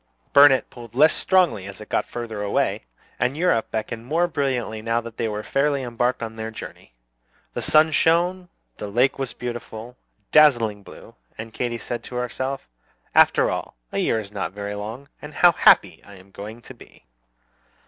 Burnet 0.33 0.71
pulled 0.71 0.95
less 0.95 1.13
strongly 1.13 1.67
as 1.67 1.79
it 1.79 1.87
got 1.89 2.07
farther 2.07 2.41
away, 2.41 2.85
and 3.19 3.37
Europe 3.37 3.69
beckoned 3.69 4.03
more 4.03 4.27
brilliantly 4.27 4.81
now 4.81 4.99
that 4.99 5.17
they 5.17 5.27
were 5.27 5.43
fairly 5.43 5.83
embarked 5.83 6.23
on 6.23 6.37
their 6.37 6.49
journey. 6.49 6.95
The 7.53 7.61
sun 7.61 7.91
shone, 7.91 8.49
the 8.77 8.87
lake 8.87 9.19
was 9.19 9.33
a 9.33 9.35
beautiful, 9.35 9.95
dazzling 10.31 10.81
blue, 10.81 11.13
and 11.37 11.53
Katy 11.53 11.77
said 11.77 12.03
to 12.05 12.15
herself, 12.15 12.67
"After 13.13 13.51
all, 13.51 13.75
a 13.91 13.99
year 13.99 14.19
is 14.19 14.31
not 14.31 14.53
very 14.53 14.73
long, 14.73 15.07
and 15.21 15.35
how 15.35 15.51
happy 15.51 16.01
I 16.03 16.15
am 16.15 16.31
going 16.31 16.63
to 16.63 16.73
be!" 16.73 17.05